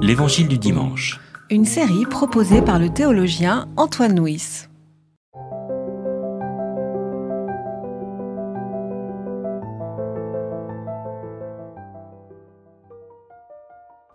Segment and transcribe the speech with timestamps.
[0.00, 1.20] L'Évangile du dimanche.
[1.50, 4.66] Une série proposée par le théologien Antoine Nuis.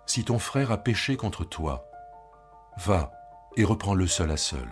[0.05, 1.85] Si ton frère a péché contre toi,
[2.77, 3.11] va
[3.55, 4.69] et reprends-le seul à seul.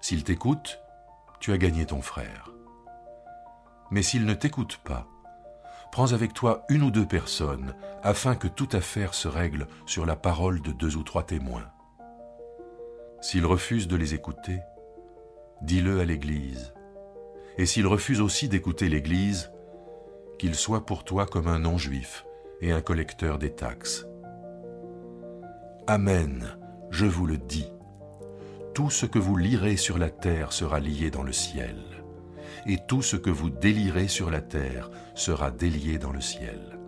[0.00, 0.80] S'il t'écoute,
[1.40, 2.50] tu as gagné ton frère.
[3.90, 5.06] Mais s'il ne t'écoute pas,
[5.92, 10.16] prends avec toi une ou deux personnes, afin que toute affaire se règle sur la
[10.16, 11.68] parole de deux ou trois témoins.
[13.20, 14.58] S'il refuse de les écouter,
[15.60, 16.72] dis-le à l'Église.
[17.58, 19.52] Et s'il refuse aussi d'écouter l'Église,
[20.38, 22.24] qu'il soit pour toi comme un non-juif
[22.62, 24.06] et un collecteur des taxes.
[25.86, 26.56] Amen,
[26.90, 27.70] je vous le dis.
[28.74, 32.01] Tout ce que vous lirez sur la terre sera lié dans le ciel,
[32.66, 36.78] et tout ce que vous délirez sur la terre sera délié dans le ciel.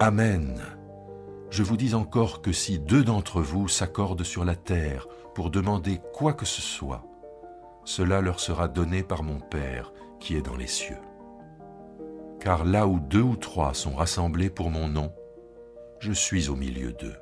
[0.00, 0.60] Amen.
[1.50, 6.00] Je vous dis encore que si deux d'entre vous s'accordent sur la terre pour demander
[6.12, 7.04] quoi que ce soit,
[7.84, 10.98] cela leur sera donné par mon Père qui est dans les cieux.
[12.38, 15.10] Car là où deux ou trois sont rassemblés pour mon nom,
[15.98, 17.16] je suis au milieu d'eux.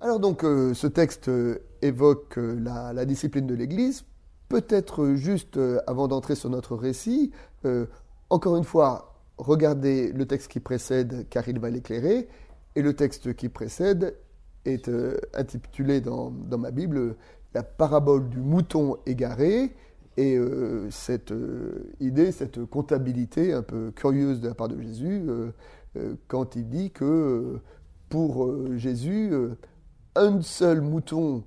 [0.00, 4.04] Alors donc euh, ce texte euh, évoque euh, la, la, discipline de l'Église.
[4.50, 7.30] Peut-être juste avant d'entrer sur notre récit,
[8.30, 12.28] encore une fois, regardez le texte qui précède car il va l'éclairer,
[12.74, 14.16] et le texte qui précède
[14.64, 14.90] est
[15.34, 17.14] intitulé dans, dans, ma Bible
[17.54, 19.72] la parabole du mouton égaré,
[20.16, 20.36] et
[20.90, 21.32] cette
[22.00, 25.22] idée, cette comptabilité un peu curieuse de la part de Jésus,
[26.26, 27.60] quand il dit que
[28.08, 29.32] pour Jésus,
[30.16, 31.44] un seul mouton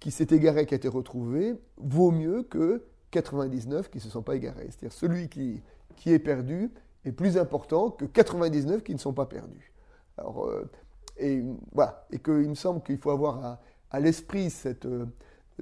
[0.00, 4.22] qui s'est égaré, qui a été retrouvé, vaut mieux que 99 qui ne se sont
[4.22, 4.66] pas égarés.
[4.70, 5.60] C'est-à-dire celui qui,
[5.96, 6.70] qui est perdu
[7.04, 9.72] est plus important que 99 qui ne sont pas perdus.
[10.16, 10.68] Alors, euh,
[11.16, 15.06] et voilà, et qu'il me semble qu'il faut avoir à, l'esprit cette, euh,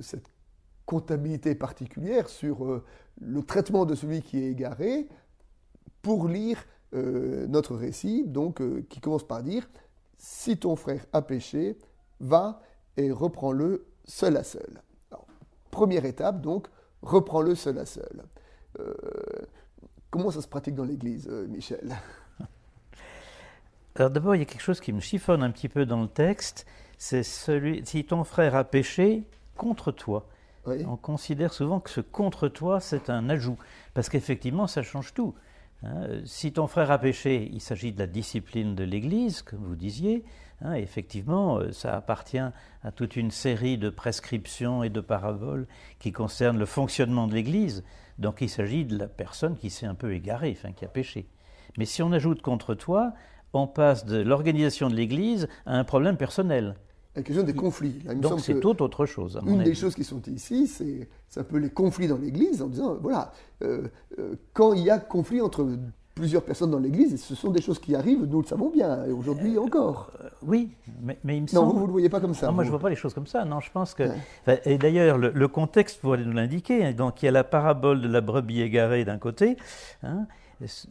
[0.01, 0.28] cette
[0.84, 2.84] comptabilité particulière sur euh,
[3.21, 5.09] le traitement de celui qui est égaré
[6.03, 9.69] pour lire notre récit, donc qui commence par dire
[10.16, 11.77] si ton frère a péché,
[12.21, 12.62] va
[12.97, 14.83] et reprends-le seul à seul.
[15.71, 16.69] première étape, donc,
[17.03, 18.25] reprends-le seul à seul.
[18.81, 18.94] Euh,
[20.11, 21.97] comment ça se pratique dans l'Église, euh, Michel?
[23.97, 26.09] Alors d'abord, il y a quelque chose qui me chiffonne un petit peu dans le
[26.09, 26.67] texte,
[26.99, 29.25] c'est celui, si ton frère a péché
[29.56, 30.28] contre toi.
[30.67, 33.56] On considère souvent que ce contre toi, c'est un ajout,
[33.94, 35.34] parce qu'effectivement, ça change tout.
[35.83, 36.23] Hein.
[36.25, 40.25] si ton frère a péché, il s'agit de la discipline de l'Église, comme vous disiez.
[40.62, 45.67] Hein, effectivement, euh, ça appartient à toute une série de prescriptions et de paraboles
[45.99, 47.84] qui concernent le fonctionnement de l'Église.
[48.19, 51.28] Donc il s'agit de la personne qui s'est un peu égarée, enfin qui a péché.
[51.77, 53.12] Mais si on ajoute contre toi,
[53.53, 56.77] on passe de l'organisation de l'Église à un problème personnel.
[57.15, 58.03] La question des conflits.
[58.17, 59.41] Donc c'est tout autre chose.
[59.47, 61.09] une des choses qui sont ici, c'est
[61.41, 63.88] un peu les conflits dans l'Église, en disant, voilà, euh,
[64.19, 65.67] euh, quand il y a conflit entre
[66.16, 69.04] plusieurs personnes dans l'Église, et ce sont des choses qui arrivent, nous le savons bien,
[69.04, 70.10] et aujourd'hui encore.
[70.25, 70.71] Euh, oui,
[71.03, 71.69] mais, mais, il me semble...
[71.69, 72.47] Non, vous ne le voyez pas comme ça.
[72.47, 74.04] Non, moi je ne vois pas les choses comme ça, non, je pense que...
[74.65, 76.93] Et d'ailleurs, le, contexte pourrait nous l'indiquer, hein.
[76.93, 79.59] donc il y a la parabole de la brebis égarée d'un côté,
[80.03, 80.26] hein,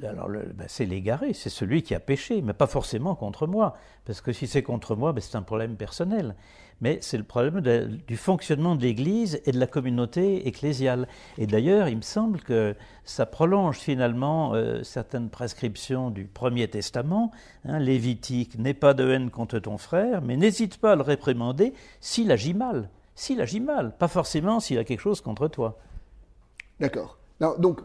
[0.03, 4.21] alors, ben, c'est l'égaré, c'est celui qui a péché, mais pas forcément contre moi, parce
[4.21, 6.35] que si c'est contre moi, ben, c'est un problème personnel.
[6.81, 11.07] Mais c'est le problème du fonctionnement de l'Église et de la communauté ecclésiale.
[11.37, 17.31] Et d'ailleurs, il me semble que ça prolonge finalement euh, certaines prescriptions du Premier Testament.
[17.63, 21.73] Hein, Lévitique, n'aie pas de haine contre ton frère, mais n'hésite pas à le réprimander
[22.01, 22.89] s'il agit mal.
[23.15, 25.79] S'il agit mal, pas forcément s'il a quelque chose contre toi.
[26.81, 27.17] D'accord.
[27.39, 27.79] Donc,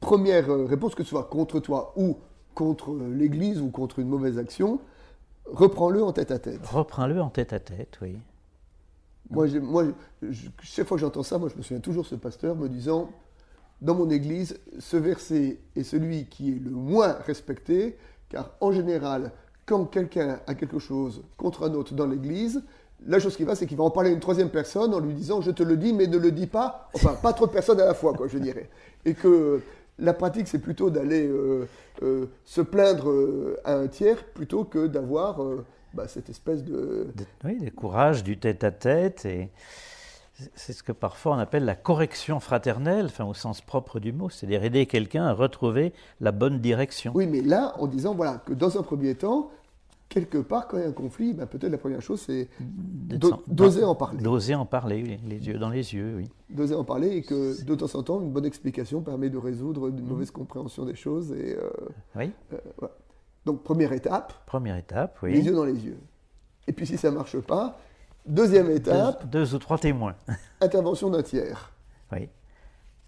[0.00, 2.18] première euh, réponse, que ce soit contre toi ou
[2.54, 4.80] contre euh, l'Église ou contre une mauvaise action,
[5.46, 6.66] reprends-le en tête à tête.
[6.66, 8.18] Reprends-le en tête à tête, oui.
[9.30, 9.84] Moi, moi
[10.62, 13.10] chaque fois que j'entends ça, moi, je me souviens toujours de ce pasteur me disant,
[13.82, 17.98] dans mon Église, ce verset est celui qui est le moins respecté,
[18.28, 19.32] car en général,
[19.66, 22.62] quand quelqu'un a quelque chose contre un autre dans l'Église,
[23.06, 25.14] la chose qui va, c'est qu'il va en parler à une troisième personne en lui
[25.14, 26.88] disant Je te le dis, mais ne le dis pas.
[26.94, 28.68] Enfin, pas trop de personnes à la fois, quoi, je dirais.
[29.04, 29.60] Et que
[29.98, 31.68] la pratique, c'est plutôt d'aller euh,
[32.02, 35.40] euh, se plaindre euh, à un tiers plutôt que d'avoir
[35.94, 37.08] bah, cette espèce de...
[37.44, 39.24] Oui, des courage du tête-à-tête.
[39.24, 39.50] et
[40.54, 44.28] c'est ce que parfois on appelle la correction fraternelle, enfin, au sens propre du mot,
[44.28, 47.12] c'est-à-dire aider quelqu'un à retrouver la bonne direction.
[47.14, 49.50] Oui, mais là, en disant voilà, que dans un premier temps,
[50.08, 53.84] quelque part, quand il y a un conflit, ben, peut-être la première chose, c'est d'oser
[53.84, 54.22] en parler.
[54.22, 56.30] D'oser en parler, les yeux dans les yeux, oui.
[56.50, 59.88] D'oser en parler et que de temps en temps, une bonne explication permet de résoudre
[59.88, 60.08] une mm.
[60.08, 61.32] mauvaise compréhension des choses.
[61.32, 61.68] Et, euh,
[62.16, 62.30] oui.
[62.52, 62.86] Euh,
[63.44, 65.32] Donc première étape, Première étape, oui.
[65.32, 65.98] les yeux dans les yeux.
[66.66, 67.78] Et puis si ça ne marche pas,
[68.26, 70.14] deuxième étape, Deux, deux ou trois témoins.
[70.60, 71.72] intervention d'un tiers.
[72.12, 72.28] Oui.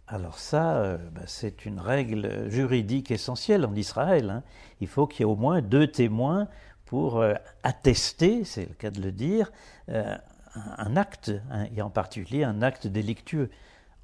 [0.07, 4.31] Alors ça, euh, ben, c'est une règle juridique essentielle en Israël.
[4.31, 4.43] hein.
[4.81, 6.49] Il faut qu'il y ait au moins deux témoins
[6.89, 9.53] pour euh, attester, c'est le cas de le dire,
[9.91, 10.17] euh,
[10.55, 13.51] un, acte, hein, et en particulier un acte délictueux.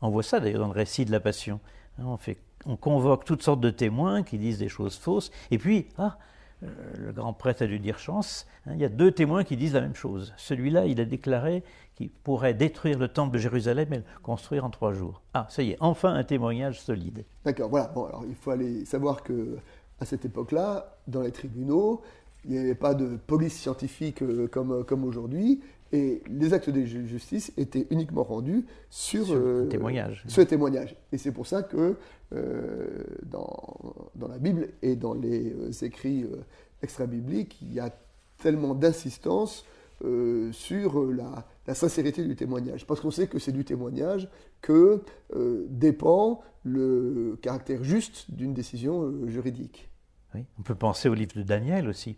[0.03, 1.61] On voit ça d'ailleurs dans le récit de la Passion.
[1.99, 2.19] Hein,
[2.67, 6.19] on convoque toutes sortes de témoins qui disent des choses fausses, et puis, ah,
[6.63, 6.67] euh,
[6.99, 9.75] le grand prêtre a dû dire chance, hein, il y a deux témoins qui disent
[9.75, 10.35] la même chose.
[10.37, 11.63] Celui-là, il a déclaré
[11.95, 15.23] qu'il pourrait détruire le temple de Jérusalem et le construire en trois jours.
[15.33, 17.25] Ah, ça y est, enfin un témoignage solide.
[17.47, 17.87] D'accord, voilà.
[17.95, 19.57] Bon, alors il faut aller savoir que
[20.01, 22.03] à cette époque-là, dans les tribunaux,
[22.45, 25.61] il n'y avait pas de police scientifique euh, comme, comme aujourd'hui,
[25.93, 30.25] et les actes de ju- justice étaient uniquement rendus sur, Sur euh, témoignage.
[30.27, 30.97] sur le témoignage.
[31.13, 31.95] Et c'est pour ça que
[32.35, 32.87] euh,
[33.31, 33.77] dans,
[34.17, 36.37] dans la Bible et dans les euh, écrits euh,
[36.83, 37.91] extra-bibliques, il y a
[38.39, 39.65] tellement d'insistance
[40.05, 42.87] euh, sur euh, la, la sincérité du témoignage.
[42.87, 44.29] Parce qu'on sait que c'est du témoignage
[44.61, 45.01] que
[45.37, 49.89] euh, dépend le caractère juste d'une décision euh, juridique.
[50.35, 50.45] Oui.
[50.59, 52.17] On peut penser au livre de Daniel aussi.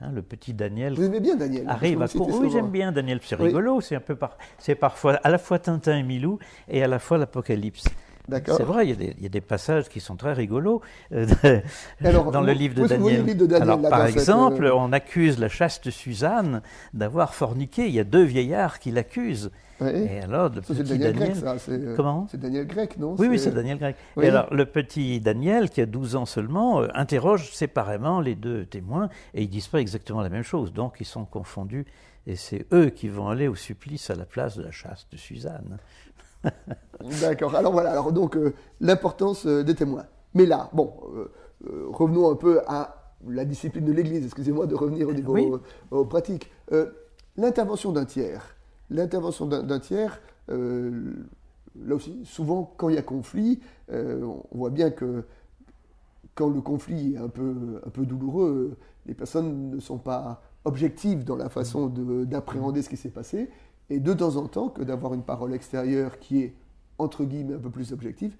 [0.00, 2.28] Hein, le petit Daniel Vous aimez bien Daniel arrive à court.
[2.40, 3.46] Oui, j'aime bien Daniel, c'est Oui.
[3.46, 3.80] rigolo.
[3.80, 4.36] C'est un peu par...
[4.58, 7.84] c'est parfois à la fois Tintin et Milou et à la fois l'Apocalypse.
[8.28, 8.56] D'accord.
[8.56, 10.82] C'est vrai, il y, a des, il y a des passages qui sont très rigolos
[11.12, 11.26] euh,
[12.04, 13.20] Alors, dans le livre de Daniel.
[13.20, 16.62] le livre de Daniel, Alors, là, par cette, exemple, euh, on accuse la chaste Suzanne
[16.92, 17.86] d'avoir forniqué.
[17.86, 19.50] Il y a deux vieillards qui l'accusent.
[19.80, 19.90] Oui.
[19.90, 21.32] Et alors, le Ça, petit Daniel, Daniel.
[21.40, 21.70] grec, ça.
[21.70, 23.14] euh, Comment C'est Daniel grec, non?
[23.18, 23.94] Oui, oui, c'est Daniel Grec.
[24.16, 24.24] Oui.
[24.24, 28.64] Et alors, le petit Daniel, qui a 12 ans seulement, euh, interroge séparément les deux
[28.64, 30.72] témoins et ils disent pas exactement la même chose.
[30.72, 31.84] Donc, ils sont confondus
[32.26, 35.18] et c'est eux qui vont aller au supplice à la place de la chaste de
[35.18, 35.76] Suzanne.
[37.20, 37.54] D'accord.
[37.54, 40.06] Alors voilà, alors donc euh, l'importance euh, des témoins.
[40.34, 44.24] Mais là, bon, euh, revenons un peu à la discipline de l'Église.
[44.24, 45.50] Excusez-moi de revenir au niveau Oui.
[45.92, 46.50] euh, pratique.
[46.72, 46.86] Euh,
[47.36, 48.56] L'intervention d'un tiers.
[48.88, 53.60] L'intervention d'un tiers, là aussi, souvent quand il y a conflit,
[53.92, 55.24] on voit bien que
[56.34, 57.54] quand le conflit est un peu,
[57.84, 62.88] un peu douloureux, les personnes ne sont pas objectives dans la façon de- d'appréhender ce
[62.88, 63.50] qui s'est passé.
[63.90, 66.54] Et de temps en temps, que d'avoir une parole extérieure qui est,
[66.98, 68.36] entre guillemets, un peu plus objective,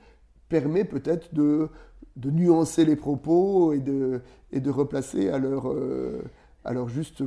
[0.49, 1.69] permet peut-être de,
[2.17, 4.23] de nuancer les propos et de,
[4.53, 6.23] et de replacer à leur, euh,
[6.65, 7.23] à leur juste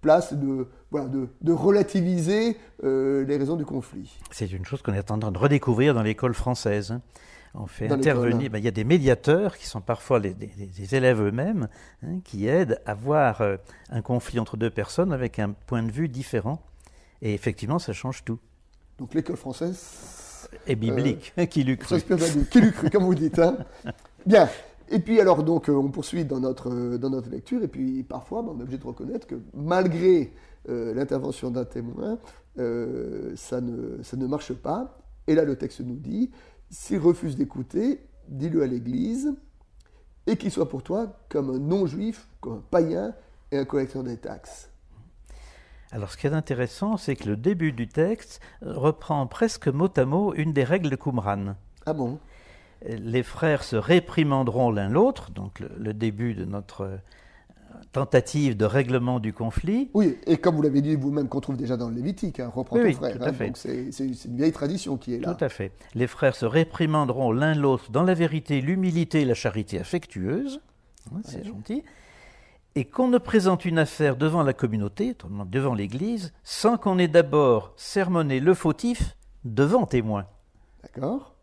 [0.00, 4.16] place, de, voilà, de, de relativiser euh, les raisons du conflit.
[4.30, 6.92] C'est une chose qu'on est en train de redécouvrir dans l'école française.
[6.92, 7.00] hein.
[7.54, 8.46] On fait Dans intervenir.
[8.46, 8.52] hein.
[8.52, 10.36] ben, il y a des médiateurs qui sont parfois les,
[10.92, 11.68] élèves eux-mêmes
[12.04, 13.56] hein, qui aident à voir euh,
[13.90, 16.60] un conflit entre deux personnes avec un point de vue différent.
[17.22, 18.38] Et effectivement, ça change tout.
[18.98, 22.00] Donc l'école française Et biblique, qui l'eût cru?
[22.50, 23.38] Qui l'eût cru, comme vous dites.
[23.38, 23.58] hein.
[24.26, 24.48] Bien.
[24.90, 28.02] Et puis alors, donc, euh, on poursuit dans notre, euh, dans notre lecture, et puis
[28.02, 30.32] parfois, ben, on est obligé de reconnaître que malgré
[30.68, 32.18] euh, l'intervention d'un témoin,
[32.58, 34.98] euh, ça, ne, ça ne marche pas.
[35.26, 36.30] Et là, le texte nous dit,
[36.70, 39.34] s'il refuse d'écouter, dis-le à l'Église,
[40.26, 43.14] et qu'il soit pour toi comme un non-juif, comme un païen
[43.52, 44.70] et un collecteur des taxes.
[45.90, 50.04] Alors, ce qui est intéressant, c'est que le début du texte reprend presque mot à
[50.04, 51.54] mot une des règles de Qumran.
[51.86, 52.18] Ah bon?
[52.86, 56.96] Les frères se réprimanderont l'un l'autre, donc le, le début de notre euh,
[57.92, 59.90] tentative de règlement du conflit.
[59.94, 62.76] Oui, et comme vous l'avez dit vous-même, qu'on trouve déjà dans le Lévitique, hein, reprends
[62.76, 63.18] Oui, ton oui, frère.
[63.18, 63.46] tout à hein, fait.
[63.46, 65.34] donc c'est une vieille tradition qui est là.
[65.34, 65.72] Tout à fait.
[65.94, 70.60] Les frères se réprimanderont l'un l'autre dans la vérité, l'humilité et la charité affectueuse.
[71.24, 71.82] C'est gentil.
[72.74, 77.72] Et qu'on ne présente une affaire devant la communauté, devant l'Église, sans qu'on ait d'abord
[77.76, 80.26] sermonné le fautif devant témoin.
[80.82, 81.34] D'accord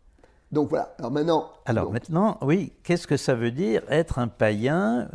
[0.52, 0.94] Donc voilà.
[0.98, 1.50] Alors maintenant.
[1.66, 5.08] Alors donc, maintenant, oui, qu'est-ce que ça veut dire être un païen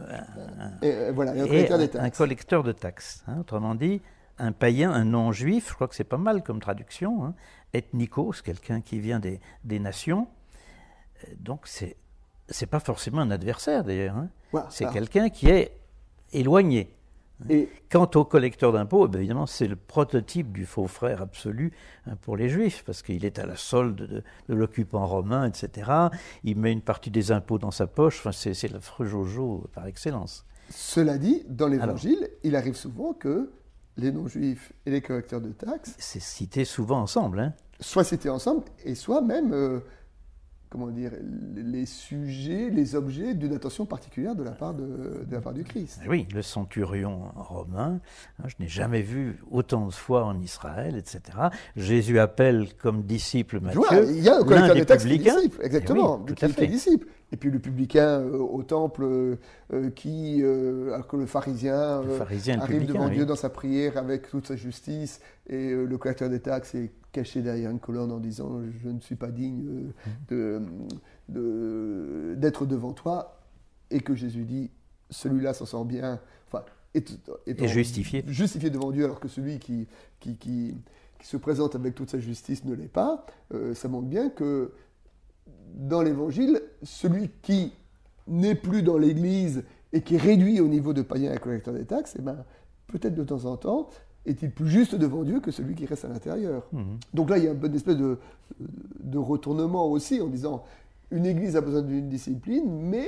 [0.83, 3.73] et, euh, voilà, et un et collecteur des un, un collecteur de taxes hein, Autrement
[3.73, 4.01] dit,
[4.37, 7.33] un païen, un non-juif, je crois que c'est pas mal comme traduction, hein,
[7.73, 10.27] ethnikos, quelqu'un qui vient des, des nations.
[11.23, 11.95] Euh, Donc c'est
[12.49, 14.17] c'est pas forcément un adversaire d'ailleurs.
[14.17, 14.27] hein.
[14.51, 15.71] Voilà, C'est quelqu'un qui est
[16.33, 16.95] éloigné.
[17.49, 21.73] Et Quant au collecteur d'impôts, eh évidemment, c'est le prototype du faux frère absolu
[22.05, 25.91] hein, pour les juifs, parce qu'il est à la solde de, de l'occupant romain, etc.
[26.43, 30.45] Il met une partie des impôts dans sa poche, enfin, c'est, l'affreux Jojo par excellence.
[30.69, 33.51] cela dit, dans l'Évangile, il arrive souvent que
[33.97, 37.39] les non-juifs et les collecteurs de taxes C'est cité souvent ensemble.
[37.39, 37.53] Hein.
[37.79, 39.79] soient cités ensemble et soient même, euh,
[40.71, 41.11] comment dire,
[41.55, 45.65] les sujets, les objets d'une attention particulière de la part, de, de la part du
[45.65, 45.99] Christ.
[46.07, 47.99] Oui, le centurion romain,
[48.39, 51.21] hein, je n'ai jamais vu autant de fois en Israël, etc.
[51.75, 55.35] Jésus appelle comme disciple Matthieu Voilà, il y a un l'un des publicains.
[55.35, 56.67] disciple, exactement, Eh oui, tout qui, à qui est fait.
[56.67, 57.07] disciple.
[57.31, 62.01] Et puis le publicain euh, au temple euh, qui, alors que le pharisien,
[62.59, 66.75] arrive devant Dieu dans sa prière avec toute sa justice, et le collecteur des taxes
[66.75, 69.91] est caché derrière une colonne en disant Je ne suis pas digne
[70.29, 70.61] d'être
[71.29, 73.39] de, devant toi,
[73.89, 74.69] et que Jésus dit
[75.09, 78.23] Celui-là s'en sort bien, enfin, est, justifié.
[78.27, 79.87] justifié devant Dieu, alors que celui qui,
[80.19, 80.75] qui, qui,
[81.23, 83.25] se présente avec toute sa justice ne l'est pas.
[83.73, 84.71] ça montre bien que
[85.91, 87.73] dans l'évangile, celui qui
[88.27, 91.85] n'est plus dans l'église et qui est réduit au niveau de païen et collecteur des
[91.85, 92.37] taxes, eh ben,
[92.87, 93.89] peut-être de temps en temps,
[94.25, 96.63] est-il plus juste devant Dieu que celui qui reste à l'intérieur.
[96.71, 96.97] Mhm.
[97.13, 98.17] Donc là, il y a une espèce de,
[98.59, 100.63] de retournement aussi en disant,
[101.11, 103.07] une église a besoin d'une discipline, mais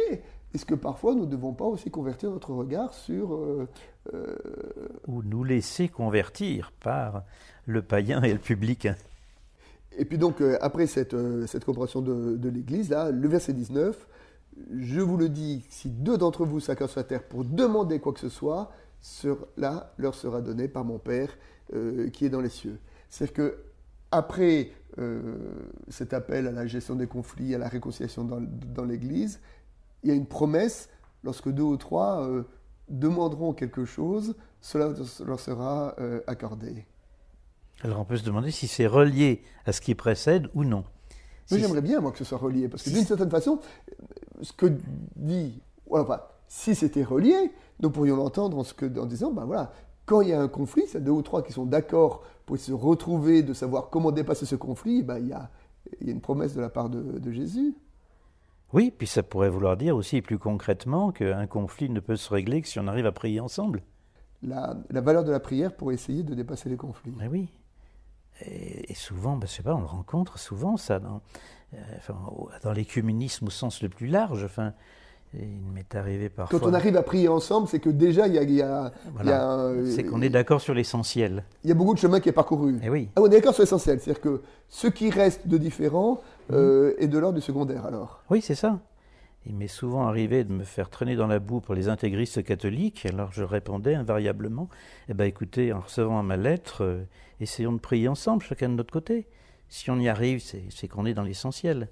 [0.54, 3.34] est-ce que parfois nous ne devons pas aussi convertir notre regard sur...
[3.34, 3.68] Euh,
[4.14, 4.36] euh,
[5.08, 7.24] Ou nous laisser convertir par
[7.66, 8.90] le païen et le public
[9.98, 13.54] et puis donc, euh, après cette, euh, cette compréhension de, de l'Église, là, le verset
[13.54, 14.08] 19,
[14.78, 18.14] je vous le dis, si deux d'entre vous s'accordent sur la terre pour demander quoi
[18.14, 18.72] que ce soit,
[19.02, 21.30] cela leur sera donné par mon Père
[21.74, 22.80] euh, qui est dans les cieux.
[23.10, 23.58] C'est-à-dire que
[24.12, 24.72] après
[25.90, 29.40] cet appel à la gestion des conflits, à la réconciliation dans, dans l'Église,
[30.04, 30.88] il y a une promesse,
[31.24, 32.30] lorsque deux ou trois
[32.90, 34.94] demanderont quelque chose, cela
[35.26, 35.96] leur sera
[36.28, 36.86] accordé.
[37.82, 40.84] Alors on peut se demander si c'est relié à ce qui précède ou non.
[41.46, 43.60] Si j'aimerais bien, moi, que ce soit relié, parce que d'une certaine façon,
[44.42, 44.78] ce que
[45.16, 47.52] dit, enfin, si c'était relié,
[47.82, 49.74] nous pourrions l'entendre en, ce que, en disant, ben voilà,
[50.06, 52.72] quand il y a un conflit, c'est deux ou trois qui sont d'accord pour se
[52.72, 55.50] retrouver, de savoir comment dépasser ce conflit, ben, il, y a,
[56.02, 57.76] il y a une promesse de la part de, Jésus.
[58.74, 62.62] Oui, puis ça pourrait vouloir dire aussi plus concrètement qu'un conflit ne peut se régler
[62.62, 63.84] que si on arrive à prier ensemble.
[64.42, 67.14] La, la valeur de la prière pour essayer de dépasser les conflits.
[67.18, 67.50] Mais oui.
[68.46, 71.22] Et, souvent, ben, je sais pas, on le rencontre souvent, ça, dans,
[71.74, 71.78] euh,
[72.64, 74.44] dans l'écuménisme au sens le plus large.
[74.44, 74.74] Enfin,
[75.34, 76.60] il m'est arrivé parfois.
[76.60, 78.92] Quand on arrive à prier ensemble, c'est que déjà, il y a.
[79.86, 81.44] c'est qu'on est d'accord sur l'essentiel.
[81.64, 82.76] Il y a beaucoup de chemin qui est parcouru.
[82.76, 83.10] Et eh oui.
[83.16, 84.00] Ah, on est d'accord sur l'essentiel.
[84.00, 86.56] C'est-à-dire que ce qui reste de différent mhm.
[86.56, 88.22] euh, est de l'ordre du secondaire, alors.
[88.30, 88.80] Oui, c'est ça.
[89.46, 93.06] Il m'est souvent arrivé de me faire traîner dans la boue pour les intégristes catholiques,
[93.06, 94.70] alors je répondais invariablement
[95.10, 97.04] Eh bien, écoutez, en recevant ma lettre, euh,
[97.42, 99.28] essayons de prier ensemble, chacun de notre côté.
[99.68, 101.90] Si on y arrive, c'est qu'on est dans l'essentiel.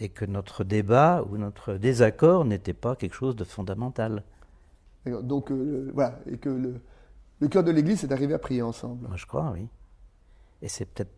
[0.00, 4.24] Et que notre débat ou notre désaccord n'était pas quelque chose de fondamental.
[5.06, 6.80] Donc, euh, voilà, et que le,
[7.40, 9.06] le cœur de l'Église, c'est d'arriver à prier ensemble.
[9.08, 9.68] Moi, je crois, oui.
[10.62, 11.12] Et c'est peut-être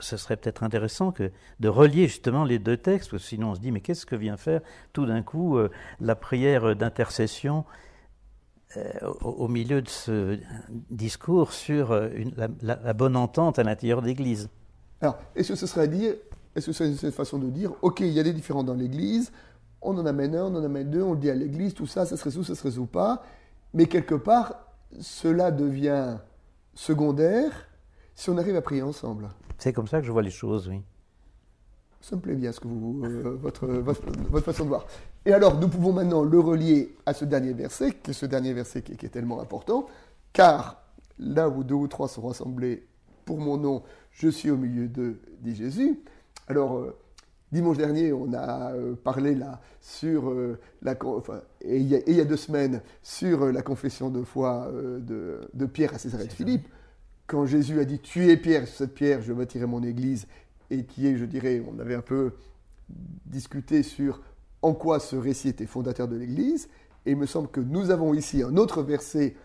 [0.00, 1.12] ce serait peut-être intéressant
[1.60, 4.16] de relier justement les deux textes, parce que sinon on se dit mais qu'est-ce que
[4.16, 4.60] vient faire
[4.92, 7.64] tout d'un coup euh, la prière d'intercession
[8.76, 8.92] euh,
[9.22, 10.38] au, milieu de ce
[10.90, 12.08] discours sur euh,
[12.62, 14.48] la, bonne entente à l'intérieur de l'Église?
[15.00, 16.14] Alors, est-ce que ce serait dire,
[16.54, 19.32] est-ce que c'est cette façon de dire, ok, il y a des différends dans l'Église,
[19.82, 22.06] on en amène un, on en amène deux, on le dit à l'Église, tout ça,
[22.06, 23.24] ça se résout, ça se résout pas,
[23.74, 24.54] mais quelque part,
[25.00, 26.18] cela devient
[26.74, 27.69] secondaire
[28.14, 29.28] si on arrive à prier ensemble.
[29.58, 30.82] C'est comme ça que je vois les choses, oui.
[32.00, 34.86] Ça me plaît bien ce que vous, euh, votre, votre, façon de voir.
[35.26, 38.54] Et alors, nous pouvons maintenant le relier à ce dernier verset, qui est ce dernier
[38.54, 39.86] verset qui, est tellement important,
[40.32, 40.82] car
[41.18, 42.86] là où deux ou trois sont rassemblés
[43.26, 46.00] pour mon nom, je suis au milieu d'eux, dit Jésus.
[46.48, 46.96] Alors, euh,
[47.52, 50.32] dimanche dernier, on a euh, parlé là sur
[50.80, 55.66] la, enfin, et il, y a, deux semaines sur la confession de foi de, de,
[55.66, 56.66] Pierre à César et de Philippe
[57.30, 60.26] quand Jésus a dit Tu es Pierre, sur cette pierre, je bâtirai mon église,
[60.68, 62.32] et qui est, je dirais, on avait un peu
[63.24, 64.20] discuté sur
[64.62, 66.68] en quoi ce récit était fondateur de l'église,
[67.06, 69.36] et il me semble que nous avons ici un autre verset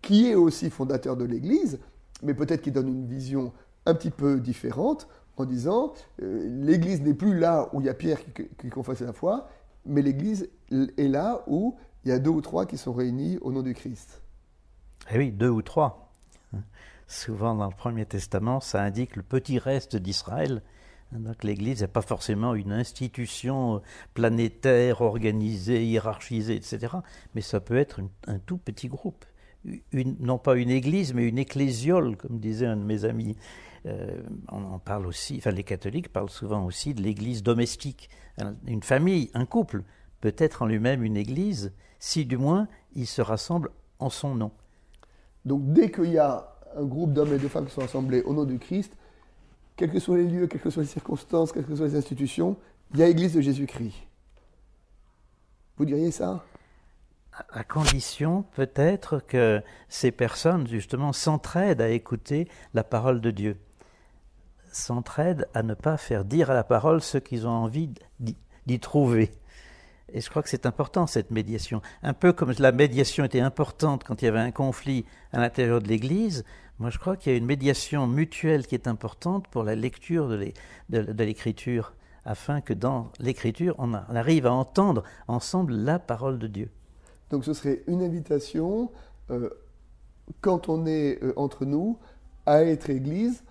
[0.00, 1.78] qui est aussi fondateur de l'église,
[2.22, 3.52] mais peut-être qui donne une vision
[3.84, 5.92] un petit peu différente, en disant
[6.22, 9.50] euh, l'église n'est plus là où il y a Pierre qui, qui confesse la foi,
[9.84, 13.52] mais l'église est là où il y a deux ou trois qui sont réunis au
[13.52, 14.22] nom du Christ.
[15.10, 16.10] Eh oui, deux ou trois.
[17.12, 20.62] Souvent dans le Premier Testament, ça indique le petit reste d'Israël.
[21.12, 23.82] Donc l'Église n'est pas forcément une institution
[24.14, 26.96] planétaire, organisée, hiérarchisée, etc.
[27.34, 29.26] Mais ça peut être un tout petit groupe.
[29.92, 33.36] Non pas une église, mais une ecclésiole, comme disait un de mes amis.
[33.84, 38.08] Euh, on en parle aussi, enfin les catholiques parlent souvent aussi de l'église domestique.
[38.66, 39.82] Une famille, un couple
[40.22, 44.52] peut être en lui-même une église, si du moins il se rassemble en son nom.
[45.44, 48.34] Donc dès qu'il y a un groupe d'hommes et de femmes qui sont assemblés au
[48.34, 48.92] nom du Christ,
[49.76, 52.56] quels que soient les lieux, quelles que soient les circonstances, quelles que soient les institutions,
[52.92, 53.94] il y a Église de Jésus-Christ.
[55.76, 56.44] Vous diriez ça?
[57.50, 63.56] À condition peut-être que ces personnes justement s'entraident à écouter la parole de Dieu,
[64.70, 67.90] s'entraident à ne pas faire dire à la parole ce qu'ils ont envie
[68.66, 69.30] d'y trouver.
[70.12, 71.80] Et je crois que c'est important, cette médiation.
[72.02, 75.80] Un peu comme la médiation était importante quand il y avait un conflit à l'intérieur
[75.80, 76.44] de l'Église,
[76.78, 80.28] moi je crois qu'il y a une médiation mutuelle qui est importante pour la lecture
[80.28, 81.94] de l'Écriture,
[82.24, 86.70] afin que dans l'Écriture, on, arrive à entendre ensemble la parole de Dieu.
[87.30, 88.90] Donc ce serait une invitation,
[89.30, 89.50] euh,
[90.40, 91.98] quand on est euh, entre nous,
[92.46, 93.42] à être Église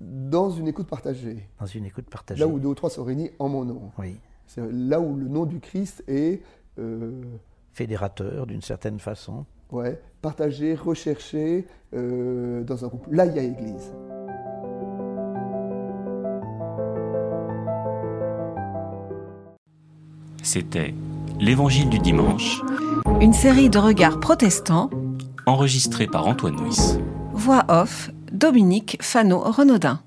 [0.00, 1.48] dans une écoute partagée.
[1.60, 2.40] Dans une écoute partagée.
[2.40, 3.92] Là où deux ou trois sont réunis en mon nom.
[3.98, 4.16] Oui.
[4.54, 6.42] C'est là où le nom du Christ est...
[6.78, 7.22] Euh,
[7.72, 9.46] Fédérateur d'une certaine façon.
[9.70, 13.06] Ouais, partagé, recherché euh, dans un groupe.
[13.10, 13.94] Là, il y a Église.
[20.42, 20.92] C'était
[21.40, 22.60] L'Évangile du dimanche.
[23.22, 24.90] Une série de regards protestants.
[25.46, 26.98] Enregistrée par Antoine Nuis.
[27.32, 30.02] Voix off, Dominique Fano-Renaudin.